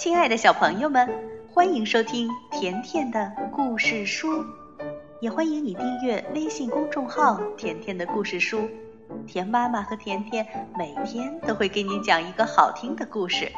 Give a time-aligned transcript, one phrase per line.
[0.00, 1.06] 亲爱的小朋友们，
[1.52, 4.42] 欢迎收听甜甜的故事书，
[5.20, 8.66] 也欢迎你订阅微信公众号“甜甜的故事书”。
[9.28, 13.52] 甜妈妈和甜甜每天都会给你讲一个好听的故事。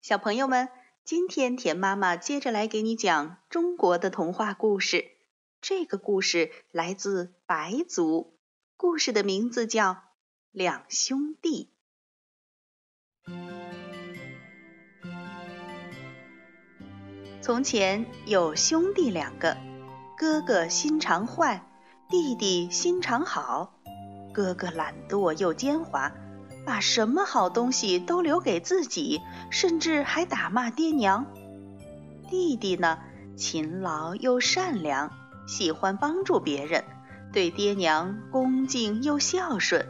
[0.00, 0.68] 小朋友们，
[1.04, 5.04] 今天甜妈妈接着来给你讲中国的童话故事。
[5.60, 8.37] 这个故事来自白族。
[8.80, 9.90] 故事的名字叫
[10.52, 11.68] 《两兄弟》。
[17.42, 19.56] 从前有兄弟两个，
[20.16, 21.68] 哥哥心肠坏，
[22.08, 23.80] 弟弟心肠好。
[24.32, 26.12] 哥哥懒惰又奸猾，
[26.64, 29.20] 把什么好东西都留给自己，
[29.50, 31.26] 甚至还打骂爹娘。
[32.30, 33.00] 弟弟呢，
[33.36, 35.10] 勤劳又善良，
[35.48, 36.84] 喜欢帮助别人。
[37.32, 39.86] 对爹娘恭敬又孝顺，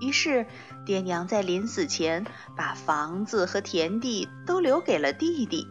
[0.00, 0.46] 于是
[0.86, 2.24] 爹娘在临死前
[2.56, 5.66] 把房子和田地都留给了弟弟。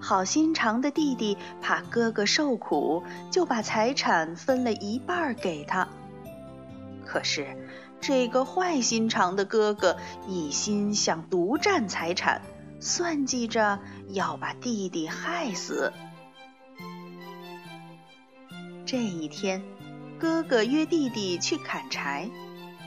[0.00, 5.88] 好心肠的弟弟怕哥哥受苦，就把财产分了一半给他。
[7.04, 7.46] 可是
[8.00, 12.40] 这个坏心肠的哥哥一心想独占财产，
[12.80, 15.92] 算计着要把弟弟害死。
[18.90, 19.62] 这一天，
[20.18, 22.30] 哥哥约弟弟去砍柴。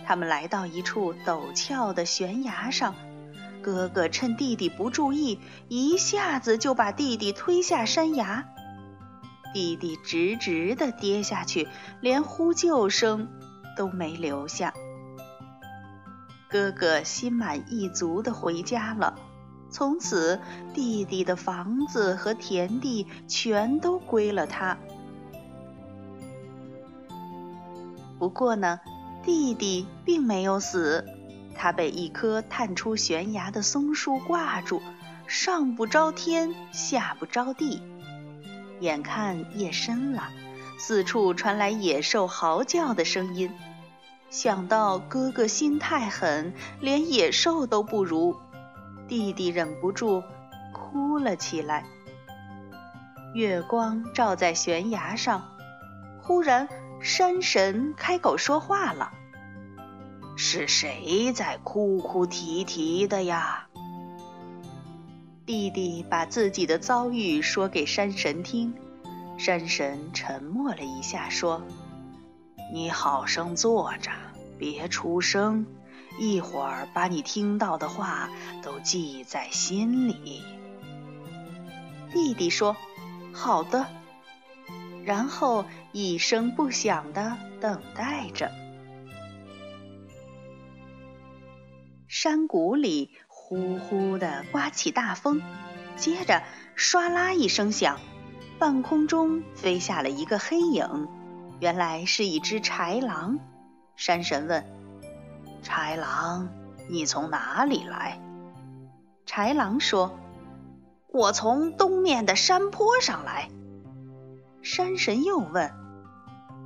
[0.03, 2.95] 他们来到一处陡峭的悬崖上，
[3.61, 8.43] 哥哥趁弟弟不注意，一下子就把弟弟推下山崖。
[9.53, 11.67] 弟弟直直地跌下去，
[11.99, 13.29] 连呼救声
[13.77, 14.73] 都没留下。
[16.49, 19.19] 哥哥心满意足地回家了。
[19.69, 20.41] 从此，
[20.73, 24.75] 弟弟的房子和田地全都归了他。
[28.21, 28.79] 不过呢，
[29.23, 31.03] 弟弟并没有死，
[31.55, 34.79] 他被一棵探出悬崖的松树挂住，
[35.25, 37.81] 上不着天，下不着地。
[38.79, 40.29] 眼看夜深了，
[40.77, 43.51] 四处传来野兽嚎叫的声音。
[44.29, 48.35] 想到哥哥心太狠，连野兽都不如，
[49.07, 50.21] 弟弟忍不住
[50.71, 51.83] 哭了起来。
[53.33, 55.43] 月光照在悬崖上，
[56.21, 56.69] 忽然。
[57.01, 59.11] 山神开口说话了
[60.37, 63.67] ：“是谁在哭哭啼啼的呀？”
[65.47, 68.73] 弟弟把自己的遭遇说给山神听，
[69.39, 71.63] 山神沉默了一下，说
[72.71, 74.11] ：“你好生坐着，
[74.59, 75.65] 别出声，
[76.19, 78.29] 一会儿把你听到的话
[78.61, 80.43] 都记在心里。”
[82.13, 82.77] 弟弟说
[83.33, 83.87] ：“好的。”
[85.03, 88.51] 然后一声不响地等待着。
[92.07, 95.41] 山谷里呼呼地刮起大风，
[95.95, 96.43] 接着
[96.77, 97.99] 唰啦一声响，
[98.59, 101.07] 半空中飞下了一个黑影，
[101.59, 103.39] 原来是一只豺狼。
[103.95, 104.65] 山神问
[105.63, 106.49] ：“豺狼，
[106.89, 108.19] 你从哪里来？”
[109.25, 110.19] 豺狼说
[111.07, 113.49] ：“我从东面的山坡上来。”
[114.63, 115.73] 山神又问：“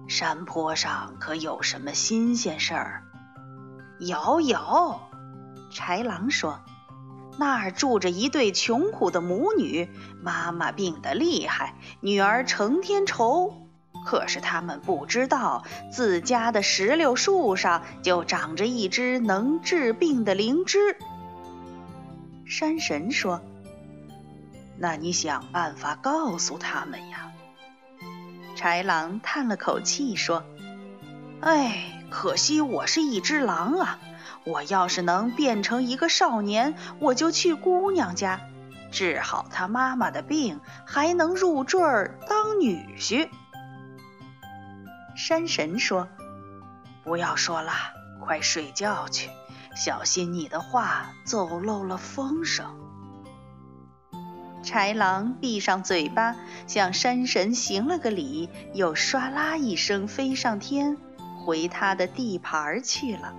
[0.09, 3.03] 山坡上可有什么新鲜事儿
[3.99, 4.99] ？”“有有。”
[5.71, 6.59] 豺狼说
[7.39, 9.89] ，“那儿住着一对穷苦的母女，
[10.21, 13.53] 妈妈病得厉害，女儿成天愁。
[14.05, 20.97] 可是他们不知道，自家的石榴树上就长着一只能治病的灵芝。”
[22.45, 23.41] 山神说
[24.77, 27.31] ：“那你想办法告诉他们呀。”
[28.55, 30.43] 豺狼叹了口气说
[31.41, 33.99] ：“哎，可惜我是一只狼啊！
[34.45, 38.39] 我要是能变成一个少年，我就去姑娘家
[38.91, 43.29] 治好她妈妈的病，还能入赘儿当女婿。”
[45.17, 46.07] 山神说
[47.03, 47.71] ：“不要说了，
[48.19, 49.29] 快睡觉去，
[49.75, 52.65] 小心你的话走漏了风声。”
[54.65, 56.35] 豺狼闭上嘴巴，
[56.65, 60.97] 向山神行了个礼，又唰啦一声飞上天，
[61.45, 63.33] 回他的地盘儿去了。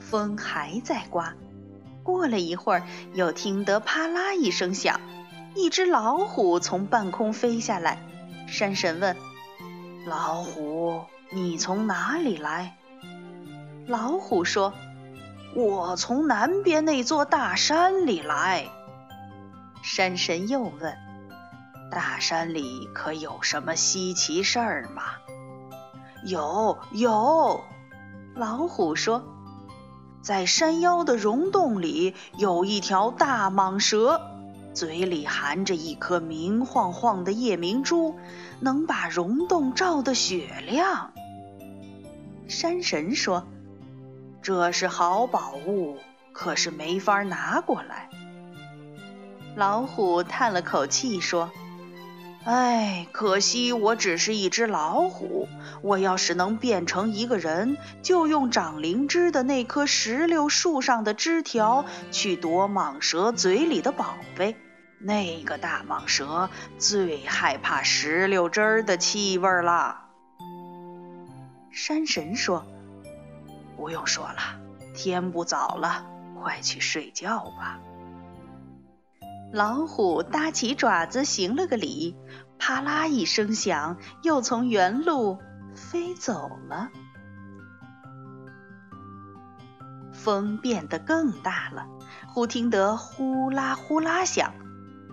[0.00, 1.32] 风还在刮，
[2.02, 2.82] 过了一会儿，
[3.14, 5.00] 又听得啪啦一声响，
[5.54, 7.98] 一只老虎从半空飞下来。
[8.46, 9.16] 山神问
[10.06, 11.00] ：“老虎，
[11.30, 12.76] 你从哪里来？”
[13.86, 14.74] 老虎说
[15.54, 18.66] ：“我从南边那座大山里来。”
[19.86, 20.96] 山神又问
[21.92, 25.02] ：“大山里可有什么稀奇事儿吗？”
[26.24, 27.62] 有有。
[28.34, 29.22] 老虎说
[30.22, 34.22] ：“在山腰的溶洞里有一条大蟒蛇，
[34.72, 38.18] 嘴里含着一颗明晃晃的夜明珠，
[38.60, 41.12] 能把溶洞照得雪亮。”
[42.48, 43.46] 山神说
[44.40, 45.98] ：“这是好宝物，
[46.32, 48.08] 可是没法拿过来。”
[49.56, 51.50] 老虎叹了口气说。
[52.44, 55.48] 哎，可惜我只是一只老虎。
[55.80, 64.56] 我要是能变成一个人，就用长灵芝的那棵石榴树上的枝条去夺蟒蛇嘴里的宝贝。
[64.98, 70.02] 那个大蟒蛇最害怕石榴汁儿的气味了。
[71.70, 72.66] 山神说
[73.76, 74.60] ：“不用说了，
[74.94, 76.04] 天不早了，
[76.42, 77.78] 快去睡觉吧。”
[79.54, 82.16] 老虎搭起爪子，行了个礼，
[82.58, 85.38] 啪啦一声响，又从原路
[85.76, 86.88] 飞走了。
[90.12, 91.86] 风变得更大了，
[92.26, 94.52] 忽听得呼啦呼啦响，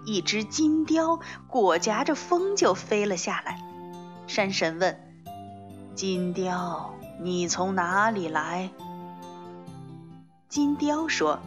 [0.07, 3.61] 一只金雕裹夹着风就飞了下来。
[4.25, 4.99] 山神问
[5.93, 8.71] ：“金雕，你从哪里来？”
[10.49, 11.39] 金雕说。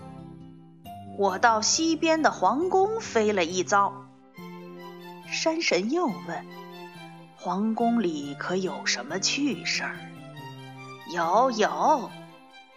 [1.16, 3.93] 我到西边的皇宫飞了一遭。
[5.31, 6.46] 山神又问
[7.38, 9.96] ：“皇宫里可有什么趣事儿
[11.14, 12.11] ？”“有有。”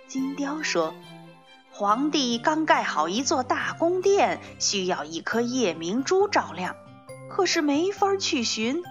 [0.07, 0.93] 金雕说
[1.71, 6.75] ：“皇帝刚盖好一座大宫殿，需要一颗夜明珠照亮，
[7.29, 8.83] 可是没法去寻。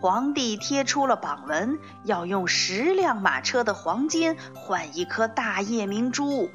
[0.00, 6.50] 皇帝贴出了榜文，要用十辆马车的黄金换一颗大夜明珠。”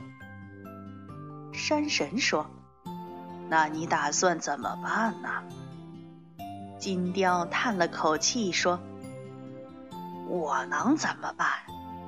[1.69, 2.49] 山神说
[3.47, 5.29] ：“那你打算怎么办呢？”
[6.81, 8.79] 金雕叹了口气说
[10.27, 11.47] ：“我能怎么办？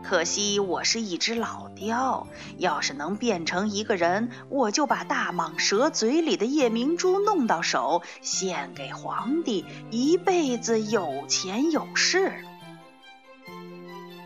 [0.02, 2.26] 可惜我是一只老雕。
[2.58, 12.34] 要是能变成一个人，我就把大蟒蛇嘴里的夜明珠弄到手，献给皇帝，一辈子有钱有势。”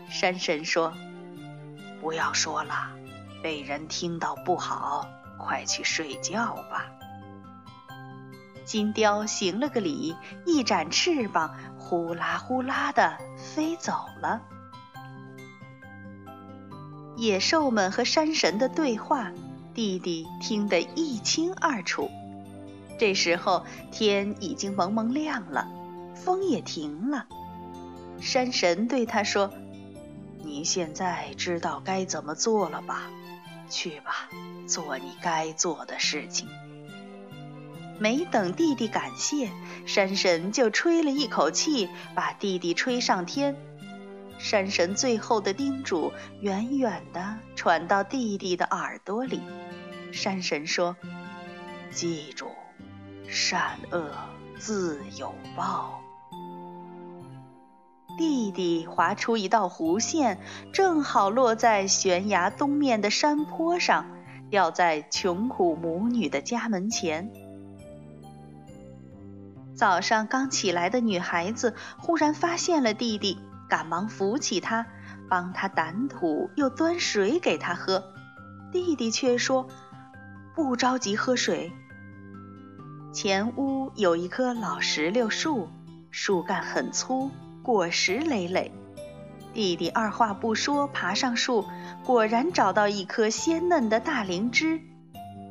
[0.08, 0.94] 山神说
[2.00, 2.92] ：“不要说了。”
[3.42, 5.06] 被人听到不好，
[5.38, 6.86] 快去睡觉吧。
[8.64, 14.42] 金雕行了个礼，一展翅膀，呼啦呼啦的飞走了。
[17.16, 19.30] 野兽们和山神的对话，
[19.72, 22.10] 弟弟听得一清二楚。
[22.98, 25.68] 这时候天已经蒙蒙亮了，
[26.14, 27.26] 风也停了。
[28.20, 29.52] 山神对他说
[30.42, 33.10] ：“你现在知道该怎么做了吧？”
[33.68, 34.28] 去吧，
[34.66, 36.48] 做你该做的事情。
[37.98, 39.50] 没等弟弟感谢，
[39.86, 43.56] 山神就吹了一口气，把弟弟吹上天。
[44.38, 49.40] 山神最后的叮嘱远远地传到弟弟的耳朵里。
[50.12, 50.94] 山神说
[51.90, 52.48] ：“记住，
[53.28, 54.10] 善恶
[54.58, 56.02] 自有报。”
[58.18, 60.38] 弟弟划出一道弧线，
[60.72, 64.06] 正好落在悬崖东面的山坡上，
[64.50, 67.30] 掉在穷苦母女的家门前。
[69.74, 73.38] 早上刚起来的女孩子忽然发现了弟弟，
[73.68, 74.86] 赶忙扶起他，
[75.28, 78.02] 帮他掸土，又端水给他喝。
[78.72, 79.66] 弟弟却说
[80.56, 81.72] ：“不着急喝水。”
[83.12, 85.68] 前屋有一棵老石榴树，
[86.10, 87.30] 树干很粗。
[87.62, 88.70] 果实累累，
[89.56, 91.66] 弟弟二话不说爬上树，
[92.04, 94.82] 果然找到一颗鲜嫩的大灵芝。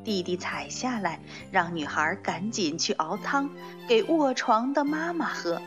[0.03, 1.19] 弟弟采下来，
[1.49, 3.49] 让女孩赶紧去熬汤
[3.87, 5.59] 给卧床的妈妈喝。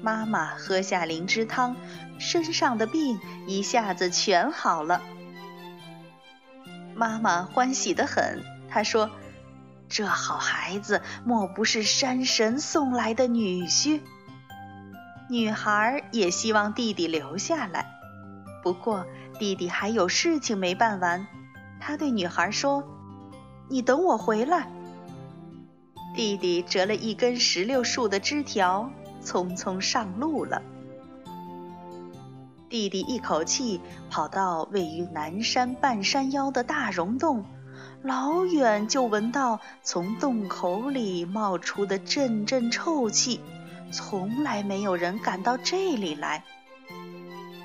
[0.00, 1.74] 妈妈喝下灵芝汤，
[2.20, 3.18] 身上的病
[3.48, 5.02] 一下子全好了。
[6.94, 8.40] 妈妈欢喜得很，
[8.70, 9.10] 她说
[9.90, 14.00] ：“这好孩子莫不是山神送来的女婿？”
[15.28, 17.84] 女孩也希望弟弟留下来，
[18.62, 19.04] 不过
[19.38, 21.26] 弟弟还有事情没办完。
[21.80, 22.84] 他对女孩说
[23.68, 24.68] ：“你等我回来。”
[26.14, 28.88] 弟弟折了一根石榴树的枝条，
[29.22, 30.62] 匆匆上路了。
[32.68, 33.80] 弟弟一口气
[34.10, 37.44] 跑到位于南山半山腰的大溶洞，
[38.02, 43.40] 老远就闻到从洞口里冒出的阵阵臭气。
[43.92, 46.44] 从来没有人敢到这里来。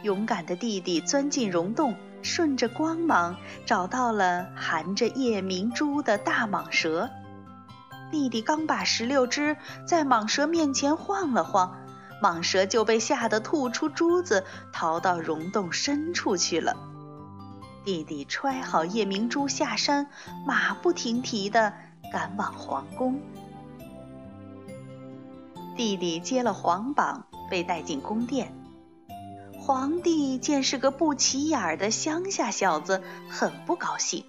[0.03, 3.35] 勇敢的弟弟钻进溶洞，顺着光芒
[3.65, 7.09] 找到了含着夜明珠的大蟒蛇。
[8.11, 11.77] 弟弟刚把石榴枝在蟒蛇面前晃了晃，
[12.21, 16.75] 蟒蛇就被吓得吐出珠子，逃到溶洞深处去了。
[17.85, 20.07] 弟弟揣好夜明珠下山，
[20.45, 21.73] 马不停蹄地
[22.11, 23.19] 赶往皇宫。
[25.81, 28.53] 弟弟接了皇榜，被带进宫殿。
[29.59, 34.23] 皇帝见是个不起眼的乡下小子，很不高兴。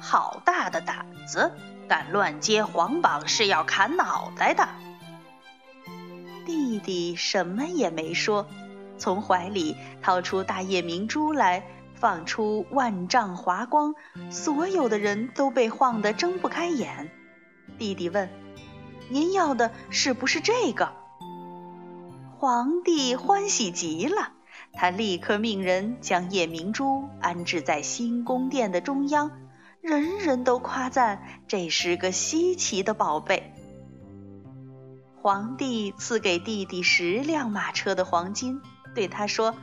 [0.00, 1.52] 好大的胆子，
[1.86, 4.66] 敢乱接皇榜，是要砍脑袋的。
[6.46, 8.46] 弟弟什么也没说，
[8.96, 11.62] 从怀里掏出大夜明珠来，
[11.94, 13.94] 放出万丈华光，
[14.30, 17.10] 所有的人都被晃得睁不开眼。
[17.76, 18.26] 弟弟问
[19.10, 20.92] ：“您要的是不是这个？”
[22.38, 24.32] 皇帝欢喜极了，
[24.72, 29.30] 他立刻命人将夜明珠安置在新宫殿的中央，
[29.80, 33.54] 人人都夸赞这是个稀奇的宝贝。
[35.20, 38.62] 皇帝赐给弟弟十辆马车的黄金，
[38.94, 39.56] 对他说：“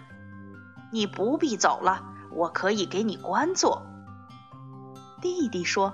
[0.92, 3.84] 你不必走了，我可以给你官做。”
[5.22, 5.94] 弟弟说：“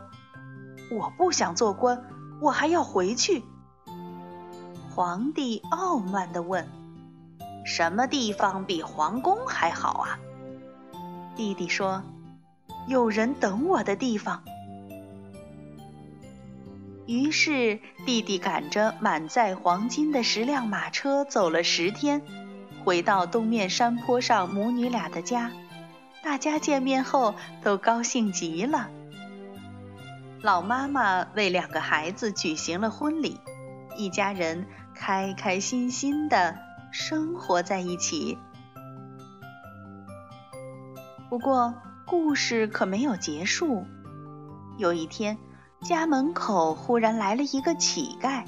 [0.91, 2.03] 我不想做官，
[2.41, 3.43] 我还要回去。”
[4.93, 6.67] 皇帝傲慢地问
[7.65, 10.19] ：“什么地方比皇宫还好啊？”
[11.37, 12.03] 弟弟说
[12.89, 14.43] ：“有人等我的地方。”
[17.07, 22.21] 于是，弟弟赶着满载黄金的十辆马车走了十天，
[22.83, 25.51] 回到东面山坡上母女俩的家。
[26.23, 27.33] 大家见面后
[27.63, 28.89] 都高兴极了。
[30.43, 33.39] 老妈妈为两个孩子举行了婚礼，
[33.95, 36.57] 一家人开开心心的
[36.91, 38.37] 生活在一起。
[41.29, 41.73] 不过，
[42.05, 43.85] 故事可没有结束。
[44.77, 45.37] 有一天。
[45.81, 48.43] 家门口忽然来了一个乞丐，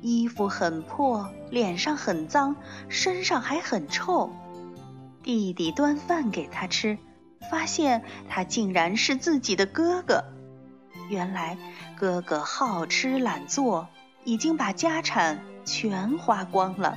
[0.00, 2.56] 衣服很破，脸上很脏，
[2.88, 4.32] 身上还很臭。
[5.22, 6.98] 弟弟端饭给他吃，
[7.48, 10.24] 发现他竟然是自己的哥哥。
[11.12, 11.58] 原来
[11.94, 13.86] 哥哥好吃懒做，
[14.24, 16.96] 已经把家产全花光了，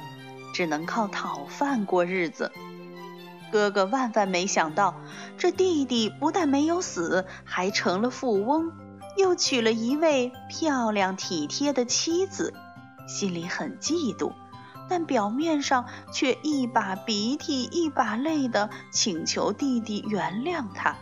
[0.53, 2.49] 只能靠讨饭过日子。
[3.51, 4.95] 哥哥万万没想到，
[5.37, 8.71] 这弟弟不但没有死，还成了富翁。
[9.17, 12.53] 又娶了一位漂亮体贴的妻子，
[13.09, 14.31] 心里很嫉妒，
[14.89, 20.95] 但表面上却一把鼻涕一把泪的请求弟弟原谅他。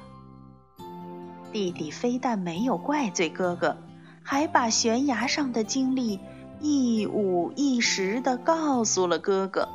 [1.53, 3.77] 弟弟非但没有怪罪哥哥，
[4.24, 6.19] 还把悬崖上的经历
[6.60, 9.69] 一五一十的告诉了哥哥，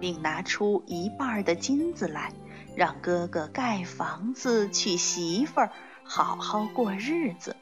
[0.00, 2.32] 并拿出一半的金子来，
[2.74, 5.70] 让哥哥盖房子娶媳妇儿。
[6.08, 7.56] 好好过日子。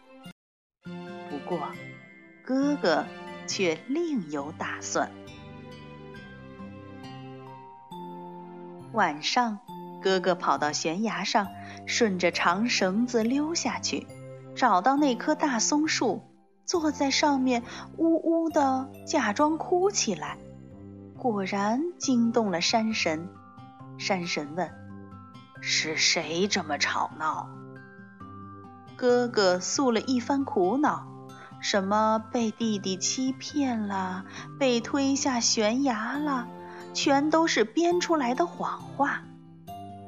[1.30, 1.60] 不过，
[2.44, 3.04] 哥哥
[3.46, 5.10] 却另有打算。
[8.92, 9.58] 晚上，
[10.02, 11.48] 哥哥跑到悬崖上，
[11.86, 14.06] 顺着长绳子溜下去，
[14.54, 16.22] 找到那棵大松树，
[16.64, 17.62] 坐在上面，
[17.96, 20.38] 呜呜的假装哭起来。
[21.18, 23.28] 果然惊动了山神。
[23.96, 24.70] 山神问
[25.62, 27.48] ：“是谁这么吵闹？”
[28.96, 31.06] 哥哥诉了一番苦恼，
[31.60, 34.24] 什么被弟弟欺骗了，
[34.58, 36.48] 被推下悬崖了，
[36.92, 39.22] 全都是编出来的谎话。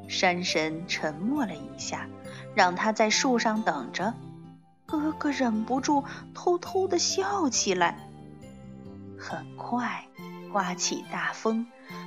[0.09, 2.09] 山神沉默了一下，
[2.55, 4.15] 让他在树上等着。
[4.87, 8.09] 哥哥忍不住偷偷的笑起来。
[9.19, 10.05] 很快，
[10.53, 11.67] 刮起大风，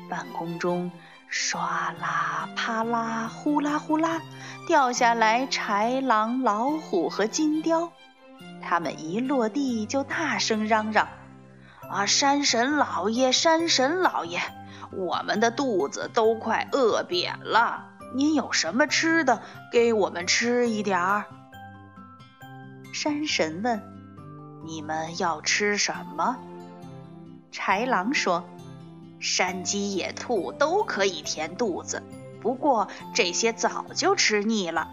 [0.09, 0.91] 半空中。
[1.31, 4.19] 唰啦啪啦呼啦呼啦，
[4.67, 7.91] 掉下来豺狼、老虎和金雕。
[8.63, 11.07] 他们一落地就大声嚷嚷
[11.87, 14.39] ：“啊，山神老爷，山神老爷，
[14.91, 19.41] 我们的肚子都快饿扁了，您有什么吃的，
[19.71, 21.25] 给我们吃一点儿。”
[22.93, 23.81] 山神问
[24.65, 26.37] ：“你们要吃什么？”
[27.53, 28.43] 豺狼说。
[29.21, 32.01] 山鸡、野兔都可以填肚子，
[32.41, 34.87] 不过这些早就吃腻了。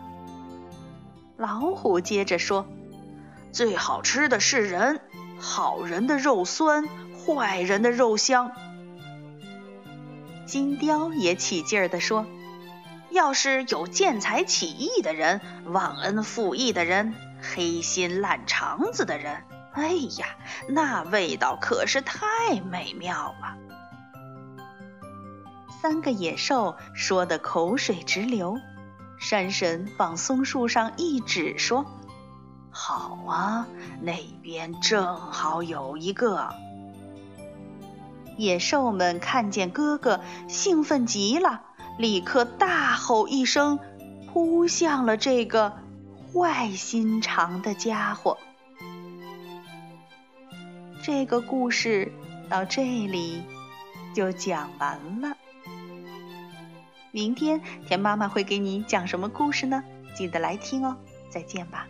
[1.37, 2.67] 老虎接着说
[3.53, 5.01] ：“最好吃的是人，
[5.39, 6.89] 好人的肉酸，
[7.25, 8.51] 坏人的肉香。”
[10.47, 12.25] 金雕也起劲儿地说
[13.11, 19.89] ：“要是有见财起意的人，忘恩负义的人，黑心烂肠子的人，哎
[20.19, 20.27] 呀，
[20.69, 23.57] 那味道可是太美妙了。”
[25.83, 28.57] 三个野兽说的口水直流，
[29.19, 31.85] 山神往松树上一指，说
[32.71, 33.67] ：“好啊，
[34.01, 36.55] 那边正好有一个。”
[38.37, 41.63] 野兽们看见哥哥，兴奋极了，
[41.99, 43.79] 立刻大吼一声，
[44.33, 45.73] 扑向了这个
[46.33, 48.39] 坏心肠的家伙。
[51.03, 52.13] 这个故事
[52.49, 53.43] 到这里
[54.15, 55.37] 就讲完了。
[57.13, 59.83] 明天田妈妈会给你讲什么故事呢？
[60.15, 60.97] 记得来听哦！
[61.31, 61.87] 再见吧。